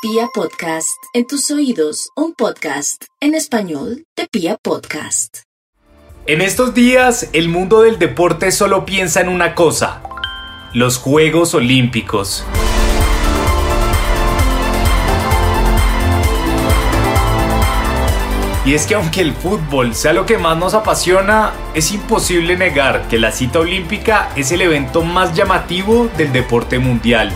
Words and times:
Pia 0.00 0.28
Podcast, 0.32 1.02
en 1.12 1.26
tus 1.26 1.50
oídos, 1.50 2.10
un 2.14 2.32
podcast 2.32 3.06
en 3.20 3.34
español 3.34 4.04
de 4.16 4.28
Pia 4.30 4.56
Podcast. 4.62 5.38
En 6.24 6.40
estos 6.40 6.72
días, 6.72 7.28
el 7.32 7.48
mundo 7.48 7.82
del 7.82 7.98
deporte 7.98 8.52
solo 8.52 8.86
piensa 8.86 9.20
en 9.22 9.28
una 9.28 9.56
cosa, 9.56 10.00
los 10.72 10.98
Juegos 10.98 11.52
Olímpicos. 11.54 12.44
Y 18.68 18.74
es 18.74 18.86
que 18.86 18.96
aunque 18.96 19.22
el 19.22 19.32
fútbol 19.32 19.94
sea 19.94 20.12
lo 20.12 20.26
que 20.26 20.36
más 20.36 20.54
nos 20.58 20.74
apasiona, 20.74 21.52
es 21.72 21.90
imposible 21.90 22.54
negar 22.54 23.08
que 23.08 23.18
la 23.18 23.32
cita 23.32 23.60
olímpica 23.60 24.28
es 24.36 24.52
el 24.52 24.60
evento 24.60 25.00
más 25.00 25.32
llamativo 25.32 26.10
del 26.18 26.34
deporte 26.34 26.78
mundial. 26.78 27.32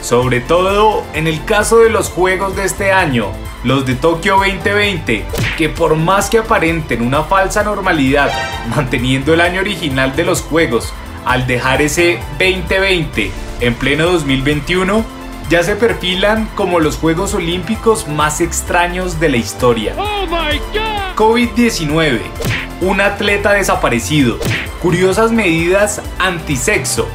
Sobre 0.00 0.40
todo 0.40 1.04
en 1.12 1.26
el 1.26 1.44
caso 1.44 1.80
de 1.80 1.90
los 1.90 2.08
Juegos 2.08 2.56
de 2.56 2.64
este 2.64 2.90
año, 2.90 3.26
los 3.64 3.84
de 3.84 3.96
Tokio 3.96 4.36
2020, 4.36 5.26
que 5.58 5.68
por 5.68 5.94
más 5.94 6.30
que 6.30 6.38
aparenten 6.38 7.02
una 7.02 7.24
falsa 7.24 7.62
normalidad, 7.62 8.30
manteniendo 8.74 9.34
el 9.34 9.42
año 9.42 9.60
original 9.60 10.16
de 10.16 10.24
los 10.24 10.40
Juegos, 10.40 10.94
al 11.26 11.46
dejar 11.46 11.82
ese 11.82 12.18
2020 12.38 13.30
en 13.60 13.74
pleno 13.74 14.06
2021, 14.06 15.15
ya 15.48 15.62
se 15.62 15.76
perfilan 15.76 16.46
como 16.54 16.80
los 16.80 16.96
Juegos 16.96 17.34
Olímpicos 17.34 18.08
más 18.08 18.40
extraños 18.40 19.20
de 19.20 19.28
la 19.28 19.36
historia. 19.36 19.94
COVID-19, 21.14 22.20
un 22.80 23.00
atleta 23.00 23.52
desaparecido, 23.52 24.38
curiosas 24.82 25.30
medidas 25.30 26.02
antisexo, 26.18 27.08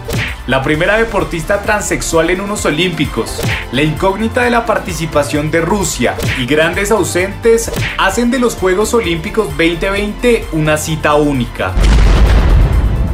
la 0.47 0.63
primera 0.63 0.97
deportista 0.97 1.61
transexual 1.61 2.29
en 2.29 2.41
unos 2.41 2.65
Olímpicos, 2.65 3.39
la 3.71 3.83
incógnita 3.83 4.43
de 4.43 4.49
la 4.49 4.65
participación 4.65 5.51
de 5.51 5.61
Rusia 5.61 6.15
y 6.39 6.45
grandes 6.45 6.91
ausentes 6.91 7.71
hacen 7.97 8.31
de 8.31 8.39
los 8.39 8.55
Juegos 8.55 8.93
Olímpicos 8.93 9.47
2020 9.49 10.47
una 10.53 10.77
cita 10.77 11.15
única. 11.15 11.73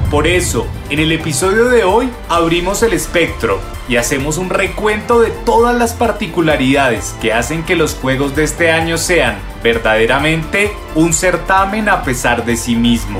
Por 0.10 0.26
eso, 0.26 0.68
en 0.90 1.00
el 1.00 1.12
episodio 1.12 1.66
de 1.66 1.84
hoy 1.84 2.10
abrimos 2.30 2.82
el 2.82 2.94
espectro 2.94 3.60
y 3.90 3.98
hacemos 3.98 4.38
un 4.38 4.50
recuento 4.50 5.20
de 5.20 5.32
todas 5.32 5.76
las 5.76 5.94
particularidades 5.94 7.16
que 7.22 7.34
hacen 7.34 7.64
que 7.64 7.76
los 7.76 7.96
Juegos 7.96 8.36
de 8.36 8.44
este 8.44 8.72
año 8.72 8.98
sean 8.98 9.38
verdaderamente 9.64 10.72
un 10.96 11.14
certamen 11.14 11.90
a 11.90 12.04
pesar 12.04 12.46
de 12.46 12.56
sí 12.56 12.76
mismo. 12.76 13.20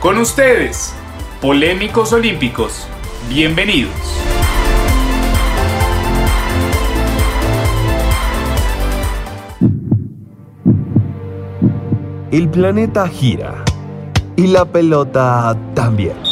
Con 0.00 0.16
ustedes, 0.16 0.94
Polémicos 1.42 2.12
Olímpicos, 2.12 2.86
bienvenidos. 3.28 3.92
El 12.30 12.48
planeta 12.48 13.08
gira 13.08 13.64
y 14.36 14.46
la 14.46 14.64
pelota 14.64 15.56
también. 15.74 16.29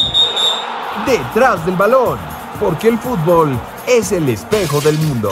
Detrás 1.08 1.64
del 1.64 1.74
balón, 1.74 2.18
porque 2.60 2.88
el 2.88 2.98
fútbol 2.98 3.58
es 3.86 4.12
el 4.12 4.28
espejo 4.28 4.78
del 4.82 4.98
mundo. 4.98 5.30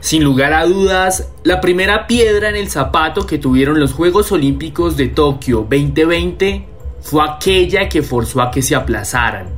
Sin 0.00 0.22
lugar 0.22 0.52
a 0.52 0.66
dudas, 0.66 1.30
la 1.44 1.62
primera 1.62 2.06
piedra 2.06 2.50
en 2.50 2.56
el 2.56 2.68
zapato 2.68 3.26
que 3.26 3.38
tuvieron 3.38 3.80
los 3.80 3.94
Juegos 3.94 4.32
Olímpicos 4.32 4.98
de 4.98 5.08
Tokio 5.08 5.66
2020 5.70 6.66
fue 7.00 7.24
aquella 7.26 7.88
que 7.88 8.02
forzó 8.02 8.42
a 8.42 8.50
que 8.50 8.60
se 8.60 8.74
aplazaran. 8.74 9.48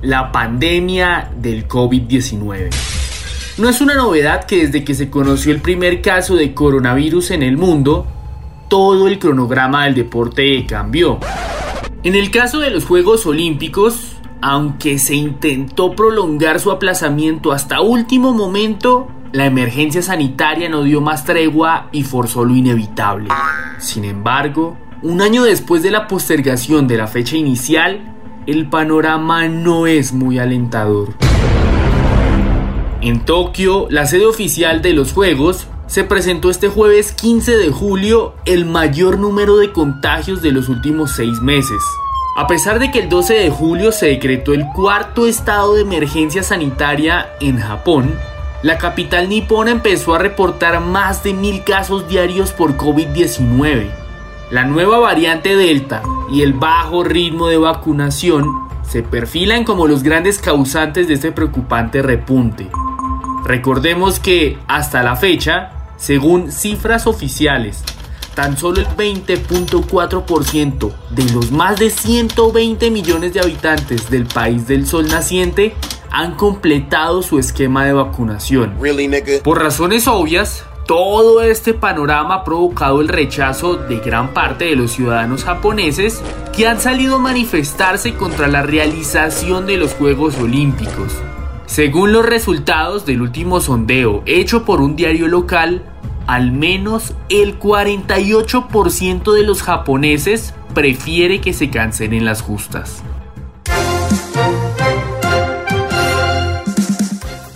La 0.00 0.30
pandemia 0.30 1.32
del 1.36 1.66
COVID-19. 1.66 2.70
No 3.58 3.68
es 3.68 3.80
una 3.80 3.96
novedad 3.96 4.44
que 4.44 4.66
desde 4.66 4.84
que 4.84 4.94
se 4.94 5.10
conoció 5.10 5.50
el 5.50 5.60
primer 5.60 6.00
caso 6.00 6.36
de 6.36 6.54
coronavirus 6.54 7.32
en 7.32 7.42
el 7.42 7.56
mundo, 7.56 8.06
todo 8.68 9.08
el 9.08 9.18
cronograma 9.18 9.86
del 9.86 9.96
deporte 9.96 10.64
cambió. 10.64 11.18
En 12.04 12.14
el 12.14 12.30
caso 12.30 12.60
de 12.60 12.68
los 12.68 12.84
Juegos 12.84 13.24
Olímpicos, 13.24 14.16
aunque 14.42 14.98
se 14.98 15.14
intentó 15.14 15.92
prolongar 15.96 16.60
su 16.60 16.70
aplazamiento 16.70 17.50
hasta 17.50 17.80
último 17.80 18.34
momento, 18.34 19.08
la 19.32 19.46
emergencia 19.46 20.02
sanitaria 20.02 20.68
no 20.68 20.82
dio 20.82 21.00
más 21.00 21.24
tregua 21.24 21.88
y 21.92 22.02
forzó 22.02 22.44
lo 22.44 22.54
inevitable. 22.54 23.30
Sin 23.78 24.04
embargo, 24.04 24.76
un 25.00 25.22
año 25.22 25.44
después 25.44 25.82
de 25.82 25.92
la 25.92 26.06
postergación 26.06 26.86
de 26.86 26.98
la 26.98 27.06
fecha 27.06 27.38
inicial, 27.38 28.14
el 28.46 28.68
panorama 28.68 29.48
no 29.48 29.86
es 29.86 30.12
muy 30.12 30.38
alentador. 30.38 31.14
En 33.00 33.24
Tokio, 33.24 33.86
la 33.88 34.04
sede 34.04 34.26
oficial 34.26 34.82
de 34.82 34.92
los 34.92 35.14
Juegos, 35.14 35.68
se 35.94 36.02
presentó 36.02 36.50
este 36.50 36.66
jueves 36.66 37.12
15 37.12 37.56
de 37.56 37.70
julio 37.70 38.34
el 38.46 38.64
mayor 38.64 39.16
número 39.16 39.58
de 39.58 39.70
contagios 39.70 40.42
de 40.42 40.50
los 40.50 40.68
últimos 40.68 41.12
seis 41.12 41.40
meses. 41.40 41.80
A 42.36 42.48
pesar 42.48 42.80
de 42.80 42.90
que 42.90 42.98
el 42.98 43.08
12 43.08 43.34
de 43.34 43.48
julio 43.48 43.92
se 43.92 44.06
decretó 44.06 44.54
el 44.54 44.66
cuarto 44.74 45.24
estado 45.24 45.74
de 45.74 45.82
emergencia 45.82 46.42
sanitaria 46.42 47.28
en 47.40 47.60
Japón, 47.60 48.12
la 48.64 48.76
capital 48.76 49.28
nipona 49.28 49.70
empezó 49.70 50.16
a 50.16 50.18
reportar 50.18 50.80
más 50.80 51.22
de 51.22 51.32
mil 51.32 51.62
casos 51.62 52.08
diarios 52.08 52.50
por 52.50 52.76
COVID-19. 52.76 53.88
La 54.50 54.64
nueva 54.64 54.98
variante 54.98 55.54
Delta 55.54 56.02
y 56.28 56.42
el 56.42 56.54
bajo 56.54 57.04
ritmo 57.04 57.46
de 57.46 57.58
vacunación 57.58 58.48
se 58.82 59.04
perfilan 59.04 59.62
como 59.62 59.86
los 59.86 60.02
grandes 60.02 60.40
causantes 60.40 61.06
de 61.06 61.14
este 61.14 61.30
preocupante 61.30 62.02
repunte. 62.02 62.68
Recordemos 63.44 64.18
que 64.18 64.58
hasta 64.66 65.04
la 65.04 65.14
fecha, 65.14 65.83
según 65.96 66.52
cifras 66.52 67.06
oficiales, 67.06 67.82
tan 68.34 68.56
solo 68.56 68.80
el 68.80 68.88
20.4% 68.88 70.92
de 71.10 71.24
los 71.32 71.52
más 71.52 71.78
de 71.78 71.90
120 71.90 72.90
millones 72.90 73.34
de 73.34 73.40
habitantes 73.40 74.08
del 74.10 74.26
país 74.26 74.66
del 74.66 74.86
sol 74.86 75.06
naciente 75.08 75.74
han 76.10 76.34
completado 76.34 77.22
su 77.22 77.38
esquema 77.38 77.84
de 77.86 77.92
vacunación. 77.92 78.74
Por 79.42 79.60
razones 79.60 80.06
obvias, 80.06 80.64
todo 80.86 81.42
este 81.42 81.74
panorama 81.74 82.36
ha 82.36 82.44
provocado 82.44 83.00
el 83.00 83.08
rechazo 83.08 83.74
de 83.76 83.98
gran 83.98 84.32
parte 84.34 84.66
de 84.66 84.76
los 84.76 84.92
ciudadanos 84.92 85.42
japoneses 85.44 86.22
que 86.54 86.68
han 86.68 86.80
salido 86.80 87.16
a 87.16 87.18
manifestarse 87.18 88.14
contra 88.14 88.46
la 88.48 88.62
realización 88.62 89.66
de 89.66 89.78
los 89.78 89.94
Juegos 89.94 90.36
Olímpicos. 90.38 91.12
Según 91.66 92.12
los 92.12 92.26
resultados 92.26 93.06
del 93.06 93.22
último 93.22 93.60
sondeo 93.60 94.22
hecho 94.26 94.64
por 94.64 94.80
un 94.80 94.96
diario 94.96 95.28
local, 95.28 95.82
al 96.26 96.52
menos 96.52 97.14
el 97.28 97.58
48% 97.58 99.32
de 99.32 99.42
los 99.42 99.62
japoneses 99.62 100.54
prefiere 100.74 101.40
que 101.40 101.52
se 101.52 101.70
cancelen 101.70 102.24
las 102.24 102.42
justas. 102.42 103.02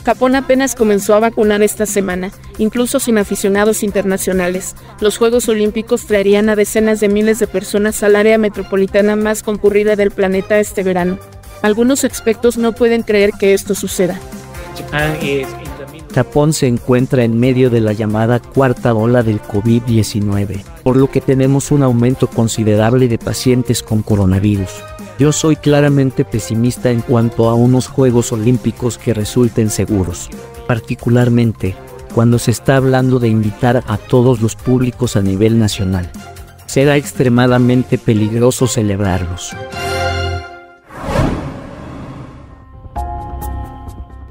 Japón 0.05 0.37
apenas 0.37 0.75
comenzó 0.75 1.15
a 1.15 1.21
vacunar 1.21 1.63
esta 1.63 1.85
semana, 1.85 2.31
incluso 2.57 2.99
sin 2.99 3.19
aficionados 3.19 3.83
internacionales. 3.83 4.75
Los 5.01 5.19
Juegos 5.19 5.51
Olímpicos 5.51 6.07
traerían 6.07 6.49
a 6.49 6.57
decenas 6.57 7.01
de 7.01 7.11
miles 7.11 7.39
de 7.41 7.47
personas 7.47 8.03
al 8.03 8.17
área 8.17 8.39
metropolitana 8.39 9.17
más 9.17 9.43
concurrida 9.43 9.97
del 9.97 10.11
planeta 10.11 10.61
este 10.61 10.83
verano. 10.83 11.19
Algunos 11.63 12.05
expertos 12.05 12.57
no 12.57 12.73
pueden 12.73 13.03
creer 13.03 13.33
que 13.39 13.55
esto 13.55 13.75
suceda. 13.75 14.19
Japón 16.15 16.53
se 16.53 16.67
encuentra 16.67 17.25
en 17.25 17.39
medio 17.39 17.71
de 17.71 17.81
la 17.81 17.93
llamada 17.93 18.41
cuarta 18.41 18.95
ola 18.95 19.23
del 19.23 19.41
COVID-19, 19.43 20.63
por 20.83 20.97
lo 20.97 21.11
que 21.11 21.21
tenemos 21.21 21.71
un 21.71 21.83
aumento 21.83 22.29
considerable 22.29 23.09
de 23.09 23.19
pacientes 23.19 23.83
con 23.83 24.03
coronavirus. 24.03 24.71
Yo 25.19 25.33
soy 25.33 25.57
claramente 25.57 26.25
pesimista 26.25 26.91
en 26.91 27.01
cuanto 27.01 27.49
a 27.49 27.55
unos 27.55 27.89
Juegos 27.89 28.33
Olímpicos 28.33 28.99
que 28.99 29.15
resulten 29.15 29.71
seguros, 29.71 30.31
particularmente 30.67 31.75
cuando 32.15 32.39
se 32.39 32.51
está 32.51 32.77
hablando 32.77 33.19
de 33.19 33.29
invitar 33.29 33.85
a 33.87 33.97
todos 33.97 34.41
los 34.41 34.57
públicos 34.57 35.17
a 35.17 35.23
nivel 35.23 35.59
nacional. 35.59 36.11
Será 36.67 36.97
extremadamente 36.97 37.99
peligroso 37.99 38.67
celebrarlos. 38.67 39.55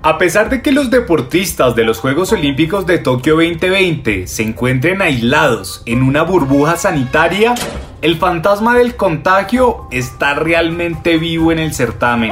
A 0.07 0.17
pesar 0.17 0.49
de 0.49 0.61
que 0.61 0.71
los 0.71 0.89
deportistas 0.89 1.75
de 1.75 1.83
los 1.83 1.99
Juegos 1.99 2.31
Olímpicos 2.31 2.85
de 2.85 2.97
Tokio 2.97 3.35
2020 3.35 4.25
se 4.25 4.41
encuentren 4.41 5.01
aislados 5.01 5.83
en 5.85 6.01
una 6.01 6.21
burbuja 6.21 6.77
sanitaria, 6.77 7.55
el 8.01 8.15
fantasma 8.15 8.77
del 8.77 8.95
contagio 8.95 9.85
está 9.91 10.33
realmente 10.33 11.17
vivo 11.17 11.51
en 11.51 11.59
el 11.59 11.73
certamen. 11.73 12.31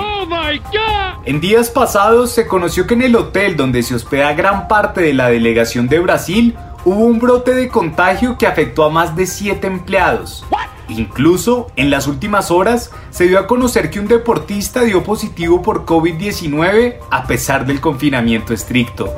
En 1.26 1.42
días 1.42 1.70
pasados 1.70 2.32
se 2.32 2.48
conoció 2.48 2.88
que 2.88 2.94
en 2.94 3.02
el 3.02 3.16
hotel 3.18 3.58
donde 3.58 3.84
se 3.84 3.96
hospeda 3.96 4.32
gran 4.32 4.70
parte 4.70 5.02
de 5.02 5.14
la 5.14 5.28
delegación 5.28 5.90
de 5.90 6.00
Brasil 6.00 6.56
hubo 6.86 7.04
un 7.04 7.20
brote 7.20 7.54
de 7.54 7.68
contagio 7.68 8.38
que 8.38 8.48
afectó 8.48 8.86
a 8.86 8.90
más 8.90 9.18
de 9.18 9.28
7 9.28 9.68
empleados. 9.68 10.46
Incluso 10.90 11.68
en 11.76 11.90
las 11.90 12.08
últimas 12.08 12.52
horas 12.52 12.92
se 13.10 13.28
dio 13.28 13.40
a 13.40 13.48
conocer 13.48 13.90
que 13.90 14.00
un 14.00 14.08
deportista 14.08 14.82
dio 14.82 15.04
positivo 15.04 15.62
por 15.62 15.86
COVID-19 15.86 16.98
a 17.10 17.26
pesar 17.26 17.66
del 17.66 17.82
confinamiento 17.82 18.54
estricto. 18.54 19.14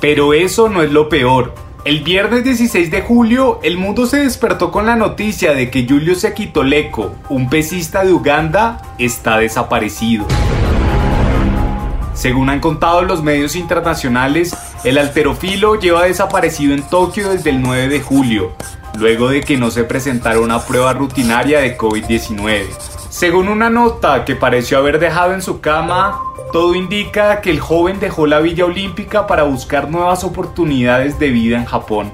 Pero 0.00 0.34
eso 0.34 0.68
no 0.68 0.82
es 0.82 0.92
lo 0.92 1.08
peor. 1.08 1.54
El 1.84 2.00
viernes 2.00 2.44
16 2.44 2.90
de 2.90 3.02
julio, 3.02 3.60
el 3.62 3.78
mundo 3.78 4.04
se 4.04 4.18
despertó 4.18 4.70
con 4.70 4.84
la 4.84 4.96
noticia 4.96 5.54
de 5.54 5.70
que 5.70 5.86
Julio 5.88 6.14
Sekitoleko, 6.14 7.14
un 7.30 7.48
pesista 7.48 8.04
de 8.04 8.12
Uganda, 8.12 8.82
está 8.98 9.38
desaparecido. 9.38 10.26
Según 12.12 12.50
han 12.50 12.58
contado 12.58 13.02
los 13.02 13.22
medios 13.22 13.54
internacionales, 13.54 14.54
el 14.82 14.98
alterofilo 14.98 15.76
lleva 15.76 16.02
desaparecido 16.02 16.74
en 16.74 16.82
Tokio 16.82 17.30
desde 17.30 17.50
el 17.50 17.62
9 17.62 17.88
de 17.88 18.00
julio, 18.00 18.52
luego 18.96 19.28
de 19.28 19.40
que 19.40 19.56
no 19.56 19.70
se 19.70 19.84
presentara 19.84 20.40
una 20.40 20.60
prueba 20.60 20.92
rutinaria 20.92 21.60
de 21.60 21.76
COVID-19. 21.76 22.66
Según 23.10 23.48
una 23.48 23.70
nota 23.70 24.24
que 24.24 24.36
pareció 24.36 24.78
haber 24.78 24.98
dejado 24.98 25.34
en 25.34 25.42
su 25.42 25.60
cama, 25.60 26.20
todo 26.52 26.74
indica 26.74 27.40
que 27.40 27.50
el 27.50 27.60
joven 27.60 28.00
dejó 28.00 28.26
la 28.26 28.40
Villa 28.40 28.64
Olímpica 28.64 29.26
para 29.26 29.42
buscar 29.42 29.90
nuevas 29.90 30.24
oportunidades 30.24 31.18
de 31.18 31.30
vida 31.30 31.58
en 31.58 31.64
Japón. 31.64 32.10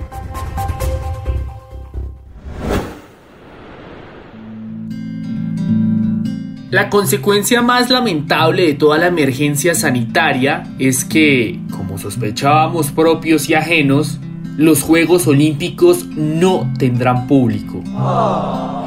La 6.74 6.90
consecuencia 6.90 7.62
más 7.62 7.88
lamentable 7.88 8.66
de 8.66 8.74
toda 8.74 8.98
la 8.98 9.06
emergencia 9.06 9.76
sanitaria 9.76 10.64
es 10.80 11.04
que, 11.04 11.60
como 11.70 11.98
sospechábamos 11.98 12.90
propios 12.90 13.48
y 13.48 13.54
ajenos, 13.54 14.18
los 14.56 14.82
Juegos 14.82 15.26
Olímpicos 15.26 16.06
no 16.06 16.72
tendrán 16.78 17.26
público. 17.26 17.82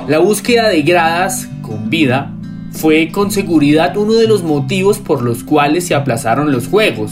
La 0.08 0.20
búsqueda 0.20 0.70
de 0.70 0.82
gradas 0.82 1.50
con 1.62 1.90
vida 1.90 2.34
fue 2.72 3.10
con 3.12 3.32
seguridad 3.32 3.98
uno 3.98 4.14
de 4.14 4.28
los 4.28 4.44
motivos 4.44 5.00
por 5.00 5.22
los 5.22 5.44
cuales 5.44 5.86
se 5.86 5.96
aplazaron 5.96 6.52
los 6.52 6.68
Juegos. 6.68 7.12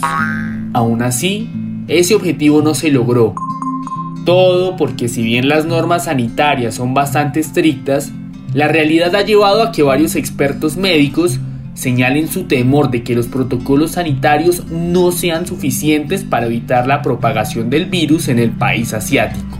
Aún 0.72 1.02
así, 1.02 1.50
ese 1.88 2.14
objetivo 2.14 2.62
no 2.62 2.74
se 2.74 2.90
logró. 2.90 3.34
Todo 4.24 4.76
porque 4.76 5.08
si 5.08 5.22
bien 5.22 5.48
las 5.48 5.66
normas 5.66 6.04
sanitarias 6.04 6.74
son 6.74 6.94
bastante 6.94 7.40
estrictas, 7.40 8.12
la 8.54 8.68
realidad 8.68 9.14
ha 9.14 9.22
llevado 9.22 9.62
a 9.62 9.70
que 9.70 9.82
varios 9.82 10.16
expertos 10.16 10.76
médicos 10.76 11.38
señalen 11.76 12.26
su 12.26 12.44
temor 12.44 12.90
de 12.90 13.04
que 13.04 13.14
los 13.14 13.28
protocolos 13.28 13.92
sanitarios 13.92 14.66
no 14.66 15.12
sean 15.12 15.46
suficientes 15.46 16.24
para 16.24 16.46
evitar 16.46 16.86
la 16.86 17.02
propagación 17.02 17.70
del 17.70 17.86
virus 17.86 18.28
en 18.28 18.40
el 18.40 18.50
país 18.50 18.92
asiático. 18.92 19.58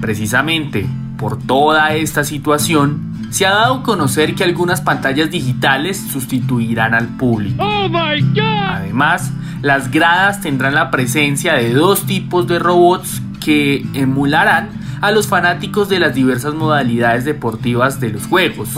Precisamente 0.00 0.86
por 1.18 1.36
toda 1.36 1.94
esta 1.94 2.24
situación, 2.24 3.12
se 3.30 3.44
ha 3.44 3.50
dado 3.50 3.74
a 3.74 3.82
conocer 3.82 4.34
que 4.34 4.44
algunas 4.44 4.80
pantallas 4.80 5.30
digitales 5.30 5.98
sustituirán 5.98 6.94
al 6.94 7.08
público. 7.08 7.62
Además, 7.62 9.32
las 9.60 9.90
gradas 9.90 10.40
tendrán 10.40 10.74
la 10.74 10.90
presencia 10.90 11.54
de 11.54 11.74
dos 11.74 12.06
tipos 12.06 12.46
de 12.46 12.58
robots 12.58 13.20
que 13.44 13.84
emularán 13.94 14.77
a 15.00 15.10
los 15.10 15.26
fanáticos 15.26 15.88
de 15.88 16.00
las 16.00 16.14
diversas 16.14 16.54
modalidades 16.54 17.24
deportivas 17.24 18.00
de 18.00 18.10
los 18.10 18.26
juegos. 18.26 18.70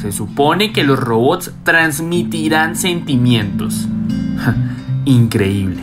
Se 0.00 0.12
supone 0.12 0.72
que 0.72 0.84
los 0.84 0.98
robots 0.98 1.52
transmitirán 1.64 2.76
sentimientos. 2.76 3.86
Increíble. 5.04 5.82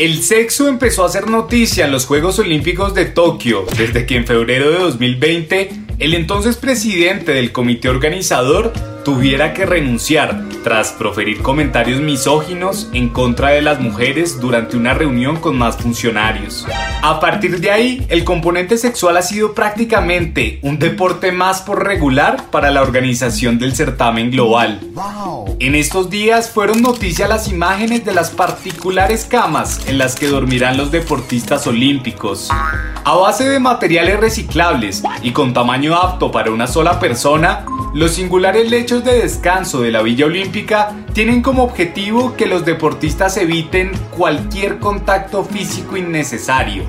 El 0.00 0.22
sexo 0.22 0.66
empezó 0.66 1.02
a 1.02 1.08
hacer 1.08 1.28
noticia 1.28 1.84
en 1.84 1.92
los 1.92 2.06
Juegos 2.06 2.38
Olímpicos 2.38 2.94
de 2.94 3.04
Tokio 3.04 3.66
desde 3.76 4.06
que 4.06 4.16
en 4.16 4.26
febrero 4.26 4.70
de 4.70 4.78
2020 4.78 5.70
el 5.98 6.14
entonces 6.14 6.56
presidente 6.56 7.32
del 7.32 7.52
comité 7.52 7.90
organizador 7.90 8.72
tuviera 9.04 9.54
que 9.54 9.66
renunciar 9.66 10.44
tras 10.62 10.92
proferir 10.92 11.42
comentarios 11.42 12.00
misóginos 12.00 12.90
en 12.92 13.08
contra 13.08 13.50
de 13.50 13.62
las 13.62 13.80
mujeres 13.80 14.40
durante 14.40 14.76
una 14.76 14.94
reunión 14.94 15.36
con 15.36 15.56
más 15.56 15.76
funcionarios. 15.76 16.66
A 17.02 17.18
partir 17.18 17.60
de 17.60 17.70
ahí, 17.70 18.06
el 18.10 18.24
componente 18.24 18.76
sexual 18.76 19.16
ha 19.16 19.22
sido 19.22 19.54
prácticamente 19.54 20.58
un 20.62 20.78
deporte 20.78 21.32
más 21.32 21.62
por 21.62 21.86
regular 21.86 22.50
para 22.50 22.70
la 22.70 22.82
organización 22.82 23.58
del 23.58 23.74
certamen 23.74 24.30
global. 24.30 24.80
En 25.60 25.74
estos 25.74 26.10
días 26.10 26.50
fueron 26.50 26.82
noticia 26.82 27.28
las 27.28 27.48
imágenes 27.48 28.04
de 28.04 28.12
las 28.12 28.30
particulares 28.30 29.24
camas 29.24 29.86
en 29.86 29.98
las 29.98 30.14
que 30.14 30.28
dormirán 30.28 30.76
los 30.76 30.90
deportistas 30.90 31.66
olímpicos. 31.66 32.48
A 33.04 33.14
base 33.16 33.48
de 33.48 33.60
materiales 33.60 34.20
reciclables 34.20 35.02
y 35.22 35.32
con 35.32 35.54
tamaño 35.54 35.96
apto 35.96 36.30
para 36.30 36.50
una 36.50 36.66
sola 36.66 36.98
persona, 37.00 37.64
los 37.92 38.12
singulares 38.12 38.70
lechos 38.70 39.04
de 39.04 39.20
descanso 39.20 39.80
de 39.80 39.90
la 39.90 40.02
Villa 40.02 40.26
Olímpica 40.26 40.94
tienen 41.12 41.42
como 41.42 41.64
objetivo 41.64 42.36
que 42.36 42.46
los 42.46 42.64
deportistas 42.64 43.36
eviten 43.36 43.90
cualquier 44.16 44.78
contacto 44.78 45.44
físico 45.44 45.96
innecesario. 45.96 46.84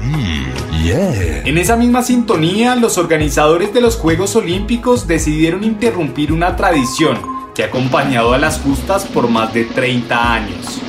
En 1.45 1.57
esa 1.57 1.75
misma 1.75 2.03
sintonía, 2.03 2.75
los 2.75 2.97
organizadores 2.97 3.73
de 3.73 3.81
los 3.81 3.97
Juegos 3.97 4.35
Olímpicos 4.35 5.07
decidieron 5.07 5.63
interrumpir 5.63 6.31
una 6.31 6.55
tradición 6.55 7.19
que 7.55 7.63
ha 7.63 7.67
acompañado 7.67 8.33
a 8.33 8.37
las 8.37 8.59
justas 8.59 9.05
por 9.05 9.27
más 9.27 9.53
de 9.53 9.65
30 9.65 10.33
años. 10.33 10.81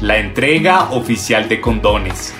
La 0.00 0.18
entrega 0.18 0.90
oficial 0.90 1.48
de 1.48 1.60
condones. 1.60 2.34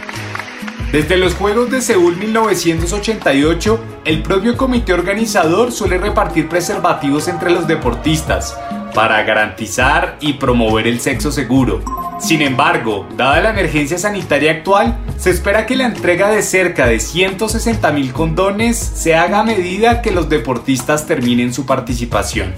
Desde 0.92 1.16
los 1.16 1.34
Juegos 1.34 1.70
de 1.70 1.80
Seúl 1.80 2.18
1988, 2.18 3.80
el 4.04 4.22
propio 4.22 4.58
comité 4.58 4.92
organizador 4.92 5.72
suele 5.72 5.96
repartir 5.96 6.50
preservativos 6.50 7.28
entre 7.28 7.50
los 7.50 7.66
deportistas 7.66 8.54
para 8.94 9.22
garantizar 9.22 10.18
y 10.20 10.34
promover 10.34 10.86
el 10.86 11.00
sexo 11.00 11.32
seguro. 11.32 11.82
Sin 12.20 12.42
embargo, 12.42 13.08
dada 13.16 13.40
la 13.40 13.50
emergencia 13.50 13.96
sanitaria 13.96 14.52
actual, 14.52 14.98
se 15.16 15.30
espera 15.30 15.64
que 15.64 15.76
la 15.76 15.86
entrega 15.86 16.28
de 16.28 16.42
cerca 16.42 16.86
de 16.86 16.96
160.000 16.96 18.12
condones 18.12 18.76
se 18.76 19.14
haga 19.14 19.40
a 19.40 19.44
medida 19.44 20.02
que 20.02 20.10
los 20.10 20.28
deportistas 20.28 21.06
terminen 21.06 21.54
su 21.54 21.64
participación. 21.64 22.52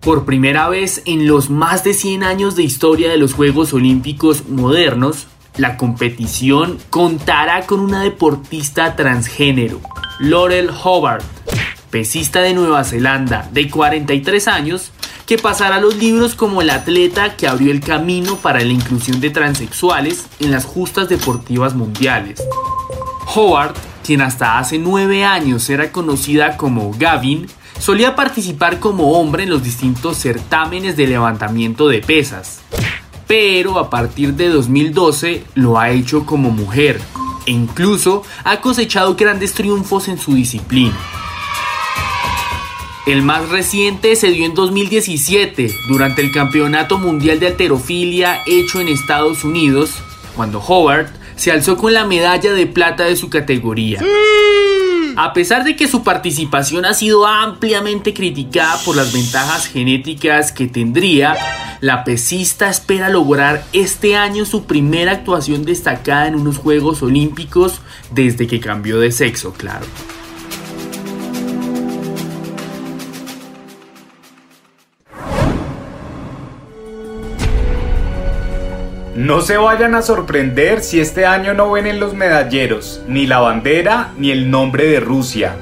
Por 0.00 0.24
primera 0.24 0.68
vez 0.68 1.02
en 1.06 1.26
los 1.26 1.50
más 1.50 1.84
de 1.84 1.92
100 1.92 2.22
años 2.22 2.56
de 2.56 2.62
historia 2.62 3.10
de 3.10 3.18
los 3.18 3.34
Juegos 3.34 3.72
Olímpicos 3.72 4.48
modernos, 4.48 5.26
la 5.56 5.76
competición 5.76 6.78
contará 6.88 7.66
con 7.66 7.80
una 7.80 8.02
deportista 8.02 8.94
transgénero, 8.94 9.80
Laurel 10.20 10.70
Hobart, 10.70 11.24
pesista 11.90 12.40
de 12.40 12.54
Nueva 12.54 12.84
Zelanda 12.84 13.48
de 13.52 13.68
43 13.68 14.48
años, 14.48 14.92
que 15.26 15.36
pasará 15.36 15.80
los 15.80 15.96
libros 15.96 16.34
como 16.34 16.62
el 16.62 16.70
atleta 16.70 17.36
que 17.36 17.48
abrió 17.48 17.70
el 17.70 17.80
camino 17.80 18.36
para 18.36 18.60
la 18.60 18.72
inclusión 18.72 19.20
de 19.20 19.30
transexuales 19.30 20.26
en 20.40 20.52
las 20.52 20.64
justas 20.64 21.08
deportivas 21.08 21.74
mundiales. 21.74 22.42
Howard, 23.34 23.74
quien 24.04 24.22
hasta 24.22 24.58
hace 24.58 24.78
9 24.78 25.24
años 25.24 25.68
era 25.68 25.92
conocida 25.92 26.56
como 26.56 26.92
Gavin, 26.96 27.46
solía 27.78 28.14
participar 28.14 28.78
como 28.78 29.12
hombre 29.12 29.44
en 29.44 29.50
los 29.50 29.62
distintos 29.62 30.18
certámenes 30.18 30.96
de 30.96 31.06
levantamiento 31.06 31.88
de 31.88 32.00
pesas, 32.00 32.60
pero 33.26 33.78
a 33.78 33.90
partir 33.90 34.34
de 34.34 34.48
2012 34.48 35.44
lo 35.54 35.78
ha 35.78 35.90
hecho 35.90 36.26
como 36.26 36.50
mujer 36.50 37.00
e 37.46 37.50
incluso 37.50 38.22
ha 38.44 38.60
cosechado 38.60 39.14
grandes 39.14 39.54
triunfos 39.54 40.08
en 40.08 40.18
su 40.18 40.34
disciplina. 40.34 40.96
El 43.06 43.22
más 43.22 43.48
reciente 43.48 44.16
se 44.16 44.30
dio 44.30 44.44
en 44.44 44.52
2017, 44.52 45.74
durante 45.88 46.20
el 46.20 46.30
Campeonato 46.30 46.98
Mundial 46.98 47.40
de 47.40 47.46
Alterofilia 47.46 48.42
hecho 48.46 48.80
en 48.80 48.88
Estados 48.88 49.44
Unidos, 49.44 49.94
cuando 50.36 50.60
Howard 50.60 51.08
se 51.34 51.50
alzó 51.50 51.78
con 51.78 51.94
la 51.94 52.04
medalla 52.04 52.52
de 52.52 52.66
plata 52.66 53.04
de 53.04 53.16
su 53.16 53.30
categoría. 53.30 54.00
A 55.20 55.32
pesar 55.32 55.64
de 55.64 55.74
que 55.74 55.88
su 55.88 56.04
participación 56.04 56.84
ha 56.84 56.94
sido 56.94 57.26
ampliamente 57.26 58.14
criticada 58.14 58.78
por 58.84 58.94
las 58.94 59.12
ventajas 59.12 59.66
genéticas 59.66 60.52
que 60.52 60.68
tendría, 60.68 61.36
la 61.80 62.04
pesista 62.04 62.70
espera 62.70 63.08
lograr 63.08 63.64
este 63.72 64.14
año 64.14 64.44
su 64.44 64.66
primera 64.66 65.10
actuación 65.10 65.64
destacada 65.64 66.28
en 66.28 66.36
unos 66.36 66.58
Juegos 66.58 67.02
Olímpicos 67.02 67.80
desde 68.12 68.46
que 68.46 68.60
cambió 68.60 69.00
de 69.00 69.10
sexo, 69.10 69.52
claro. 69.54 69.86
No 79.18 79.40
se 79.40 79.56
vayan 79.56 79.96
a 79.96 80.02
sorprender 80.02 80.80
si 80.80 81.00
este 81.00 81.26
año 81.26 81.52
no 81.52 81.72
ven 81.72 81.88
en 81.88 81.98
los 81.98 82.14
medalleros 82.14 83.02
ni 83.08 83.26
la 83.26 83.40
bandera 83.40 84.12
ni 84.16 84.30
el 84.30 84.48
nombre 84.48 84.86
de 84.86 85.00
Rusia. 85.00 85.56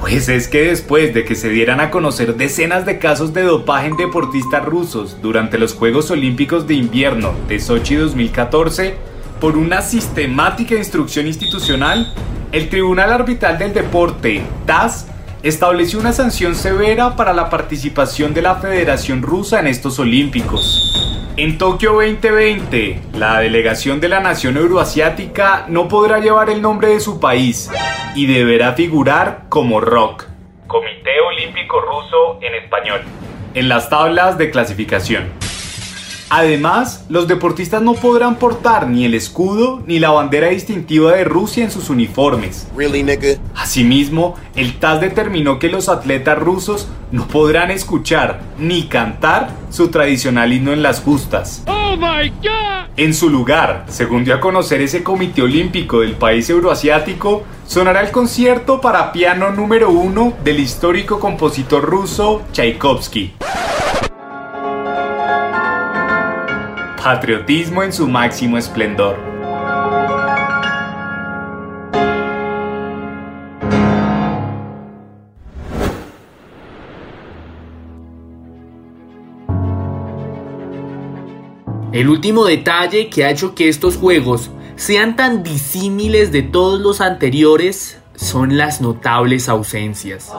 Pues 0.00 0.30
es 0.30 0.48
que 0.48 0.68
después 0.68 1.12
de 1.12 1.26
que 1.26 1.34
se 1.34 1.50
dieran 1.50 1.80
a 1.80 1.90
conocer 1.90 2.36
decenas 2.36 2.86
de 2.86 2.98
casos 2.98 3.34
de 3.34 3.42
dopaje 3.42 3.88
en 3.88 3.98
deportistas 3.98 4.64
rusos 4.64 5.18
durante 5.20 5.58
los 5.58 5.74
Juegos 5.74 6.10
Olímpicos 6.10 6.66
de 6.66 6.76
Invierno 6.76 7.34
de 7.46 7.60
Sochi 7.60 7.96
2014, 7.96 8.94
por 9.38 9.58
una 9.58 9.82
sistemática 9.82 10.76
instrucción 10.76 11.26
institucional, 11.26 12.10
el 12.52 12.70
Tribunal 12.70 13.12
Arbitral 13.12 13.58
del 13.58 13.74
Deporte, 13.74 14.40
TAS, 14.64 15.08
estableció 15.44 15.98
una 15.98 16.14
sanción 16.14 16.54
severa 16.54 17.16
para 17.16 17.34
la 17.34 17.50
participación 17.50 18.32
de 18.32 18.40
la 18.40 18.54
Federación 18.56 19.20
Rusa 19.20 19.60
en 19.60 19.66
estos 19.66 19.98
Olímpicos. 19.98 20.90
En 21.36 21.58
Tokio 21.58 21.92
2020, 21.92 23.00
la 23.12 23.40
delegación 23.40 24.00
de 24.00 24.08
la 24.08 24.20
nación 24.20 24.56
euroasiática 24.56 25.66
no 25.68 25.86
podrá 25.86 26.18
llevar 26.20 26.48
el 26.48 26.62
nombre 26.62 26.88
de 26.88 27.00
su 27.00 27.20
país 27.20 27.70
y 28.14 28.24
deberá 28.24 28.72
figurar 28.72 29.44
como 29.50 29.82
ROC, 29.82 30.26
Comité 30.66 31.20
Olímpico 31.20 31.78
Ruso 31.78 32.38
en 32.40 32.54
español, 32.54 33.02
en 33.52 33.68
las 33.68 33.90
tablas 33.90 34.38
de 34.38 34.50
clasificación. 34.50 35.43
Además, 36.30 37.04
los 37.08 37.28
deportistas 37.28 37.82
no 37.82 37.94
podrán 37.94 38.36
portar 38.36 38.88
ni 38.88 39.04
el 39.04 39.14
escudo 39.14 39.82
ni 39.86 39.98
la 39.98 40.10
bandera 40.10 40.48
distintiva 40.48 41.12
de 41.12 41.24
Rusia 41.24 41.64
en 41.64 41.70
sus 41.70 41.90
uniformes. 41.90 42.66
Asimismo, 43.54 44.34
el 44.56 44.78
TAS 44.78 45.00
determinó 45.00 45.58
que 45.58 45.68
los 45.68 45.88
atletas 45.88 46.38
rusos 46.38 46.88
no 47.12 47.28
podrán 47.28 47.70
escuchar 47.70 48.40
ni 48.58 48.84
cantar 48.84 49.50
su 49.70 49.88
tradicional 49.88 50.52
himno 50.52 50.72
en 50.72 50.82
las 50.82 51.00
justas. 51.00 51.62
Oh 51.66 51.84
en 52.96 53.12
su 53.12 53.28
lugar, 53.28 53.86
según 53.88 54.24
dio 54.24 54.34
a 54.34 54.40
conocer 54.40 54.80
ese 54.80 55.02
comité 55.02 55.42
olímpico 55.42 56.00
del 56.00 56.12
país 56.12 56.48
euroasiático, 56.48 57.42
sonará 57.66 58.00
el 58.02 58.12
concierto 58.12 58.80
para 58.80 59.10
piano 59.10 59.50
número 59.50 59.90
uno 59.90 60.32
del 60.44 60.60
histórico 60.60 61.18
compositor 61.18 61.84
ruso 61.84 62.42
Tchaikovsky. 62.52 63.34
Patriotismo 67.04 67.82
en 67.82 67.92
su 67.92 68.08
máximo 68.08 68.56
esplendor. 68.56 69.18
El 81.92 82.08
último 82.08 82.46
detalle 82.46 83.10
que 83.10 83.26
ha 83.26 83.30
hecho 83.30 83.54
que 83.54 83.68
estos 83.68 83.98
juegos 83.98 84.50
sean 84.76 85.14
tan 85.14 85.42
disímiles 85.42 86.32
de 86.32 86.40
todos 86.40 86.80
los 86.80 87.02
anteriores 87.02 87.98
son 88.14 88.56
las 88.56 88.80
notables 88.80 89.50
ausencias. 89.50 90.32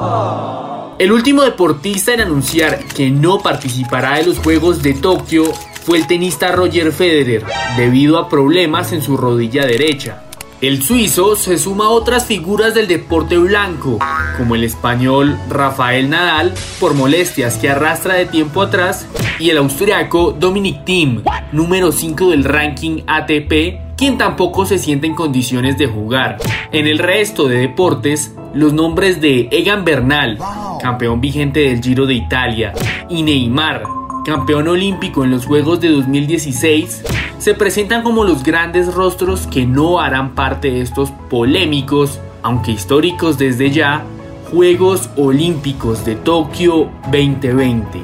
El 0.98 1.12
último 1.12 1.44
deportista 1.44 2.16
en 2.16 2.22
anunciar 2.22 2.80
que 2.86 3.12
no 3.12 3.38
participará 3.38 4.16
de 4.18 4.26
los 4.26 4.40
Juegos 4.40 4.82
de 4.82 4.96
Tokio 4.96 5.44
fue 5.86 6.00
el 6.00 6.08
tenista 6.08 6.52
Roger 6.52 6.92
Federer, 6.92 7.44
debido 7.78 8.18
a 8.18 8.28
problemas 8.28 8.92
en 8.92 9.04
su 9.04 9.18
rodilla 9.18 9.68
derecha. 9.68 10.24
El 10.60 10.82
suizo 10.82 11.36
se 11.36 11.60
suma 11.60 11.86
a 11.86 11.90
otras 11.90 12.26
figuras 12.26 12.74
del 12.74 12.88
deporte 12.88 13.38
blanco, 13.38 14.00
como 14.36 14.56
el 14.56 14.64
español 14.64 15.38
Rafael 15.48 16.10
Nadal, 16.10 16.56
por 16.80 16.96
molestias 16.96 17.60
que 17.60 17.70
arrastra 17.70 18.16
de 18.16 18.26
tiempo 18.26 18.64
atrás, 18.64 19.06
y 19.38 19.52
el 19.52 19.58
austriaco 19.58 20.32
Dominic 20.32 20.86
Thiem, 20.86 21.22
número 21.52 21.92
5 21.92 22.32
del 22.32 22.46
ranking 22.46 23.04
ATP, 23.06 23.96
quien 23.96 24.18
tampoco 24.18 24.66
se 24.66 24.80
siente 24.80 25.06
en 25.06 25.14
condiciones 25.14 25.78
de 25.78 25.86
jugar. 25.86 26.38
En 26.72 26.88
el 26.88 26.98
resto 26.98 27.48
de 27.48 27.58
deportes, 27.58 28.34
los 28.56 28.74
nombres 28.74 29.22
de 29.22 29.50
Egan 29.52 29.86
Bernal, 29.86 30.40
campeón 30.82 31.22
vigente 31.22 31.60
del 31.60 31.84
Giro 31.84 32.08
de 32.08 32.16
Italia, 32.16 32.74
y 33.08 33.22
Neymar, 33.22 33.84
campeón 34.26 34.68
olímpico 34.68 35.24
en 35.24 35.32
los 35.32 35.46
Juegos 35.46 35.80
de 35.80 35.90
2016, 35.90 37.04
se 37.38 37.54
presentan 37.54 38.04
como 38.04 38.26
los 38.26 38.44
grandes 38.44 38.94
rostros 38.94 39.48
que 39.48 39.66
no 39.66 40.00
harán 40.02 40.34
parte 40.34 40.72
de 40.72 40.82
estos 40.82 41.12
polémicos, 41.30 42.20
aunque 42.42 42.72
históricos 42.72 43.38
desde 43.38 43.72
ya, 43.72 44.04
Juegos 44.52 45.10
Olímpicos 45.16 46.04
de 46.06 46.16
Tokio 46.16 46.90
2020. 47.12 48.02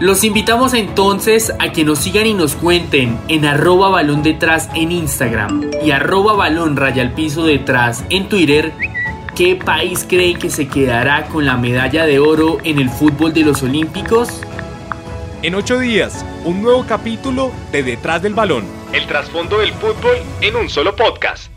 Los 0.00 0.24
invitamos 0.24 0.74
entonces 0.74 1.52
a 1.60 1.70
que 1.70 1.84
nos 1.84 2.00
sigan 2.00 2.26
y 2.26 2.34
nos 2.34 2.56
cuenten 2.56 3.18
en 3.28 3.44
arroba 3.44 3.88
balón 3.88 4.24
detrás 4.24 4.68
en 4.74 4.90
Instagram 4.90 5.70
y 5.84 5.92
arroba 5.92 6.32
balón 6.32 6.76
raya 6.76 7.02
al 7.02 7.12
piso 7.12 7.44
detrás 7.44 8.04
en 8.10 8.28
Twitter 8.28 8.72
¿Qué 9.34 9.56
país 9.56 10.04
creen 10.06 10.38
que 10.38 10.50
se 10.50 10.68
quedará 10.68 11.24
con 11.24 11.46
la 11.46 11.56
medalla 11.56 12.04
de 12.04 12.18
oro 12.18 12.58
en 12.64 12.78
el 12.78 12.90
fútbol 12.90 13.32
de 13.32 13.40
los 13.40 13.62
Olímpicos? 13.62 14.42
En 15.42 15.56
ocho 15.56 15.80
días, 15.80 16.24
un 16.44 16.62
nuevo 16.62 16.86
capítulo 16.86 17.50
de 17.72 17.82
Detrás 17.82 18.22
del 18.22 18.32
Balón. 18.32 18.64
El 18.92 19.08
trasfondo 19.08 19.58
del 19.58 19.72
fútbol 19.72 20.18
en 20.40 20.54
un 20.54 20.70
solo 20.70 20.94
podcast. 20.94 21.51